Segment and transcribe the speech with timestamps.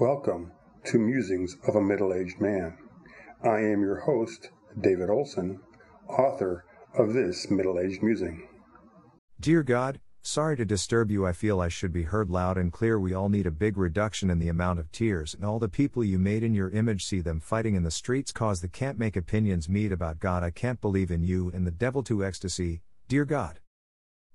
[0.00, 0.52] Welcome
[0.84, 2.78] to Musings of a Middle Aged Man.
[3.42, 4.50] I am your host,
[4.80, 5.58] David Olson,
[6.08, 6.64] author
[6.96, 8.46] of this middle aged musing.
[9.40, 11.26] Dear God, sorry to disturb you.
[11.26, 13.00] I feel I should be heard loud and clear.
[13.00, 16.04] We all need a big reduction in the amount of tears, and all the people
[16.04, 19.16] you made in your image see them fighting in the streets cause the can't make
[19.16, 20.44] opinions meet about God.
[20.44, 23.58] I can't believe in you and the devil to ecstasy, dear God.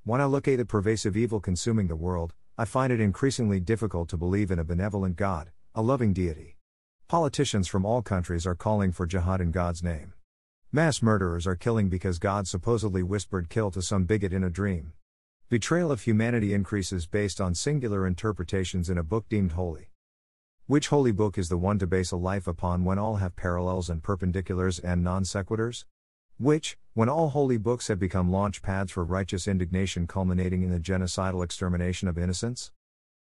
[0.04, 4.10] When I look at the pervasive evil consuming the world, I find it increasingly difficult
[4.10, 6.58] to believe in a benevolent God, a loving deity.
[7.08, 10.14] Politicians from all countries are calling for jihad in God's name.
[10.72, 14.94] Mass murderers are killing because God supposedly whispered kill to some bigot in a dream.
[15.50, 19.90] Betrayal of humanity increases based on singular interpretations in a book deemed holy.
[20.68, 23.90] Which holy book is the one to base a life upon when all have parallels
[23.90, 25.86] and perpendiculars and non sequiturs?
[26.40, 30.80] Which, when all holy books have become launch pads for righteous indignation culminating in the
[30.80, 32.72] genocidal extermination of innocents?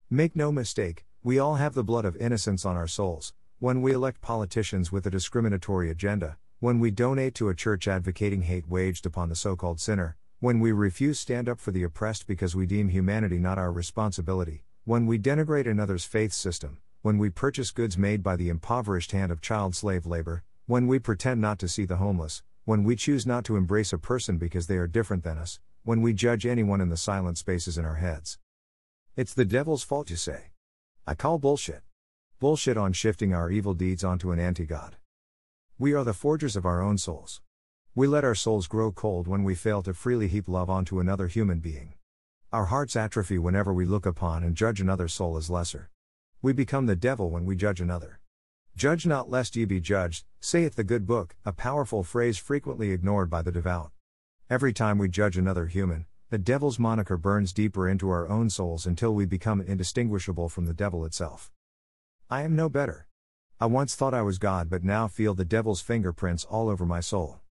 [0.09, 3.93] Make no mistake, we all have the blood of innocence on our souls, when we
[3.93, 9.07] elect politicians with a discriminatory agenda, when we donate to a church advocating hate waged
[9.07, 12.65] upon the so called sinner, when we refuse stand up for the oppressed because we
[12.65, 17.99] deem humanity not our responsibility, when we denigrate another's faith system, when we purchase goods
[17.99, 21.85] made by the impoverished hand of child slave labor, when we pretend not to see
[21.85, 25.37] the homeless, when we choose not to embrace a person because they are different than
[25.37, 28.39] us, when we judge anyone in the silent spaces in our heads.
[29.17, 30.53] It's the devil's fault, you say.
[31.07, 31.83] I call bullshit.
[32.41, 34.97] Bullshit on shifting our evil deeds onto an anti God.
[35.79, 37.43] We are the forgers of our own souls.
[37.95, 41.27] We let our souls grow cold when we fail to freely heap love onto another
[41.27, 41.93] human being.
[42.51, 45.91] Our hearts atrophy whenever we look upon and judge another soul as lesser.
[46.41, 48.21] We become the devil when we judge another.
[48.77, 53.31] Judge not lest ye be judged, saith the good book, a powerful phrase frequently ignored
[53.31, 53.93] by the devout.
[54.51, 58.85] Every time we judge another human, the devil's moniker burns deeper into our own souls
[58.85, 61.53] until we become indistinguishable from the devil itself.
[62.29, 63.07] I am no better.
[63.61, 66.99] I once thought I was God but now feel the devil's fingerprints all over my
[66.99, 67.44] soul.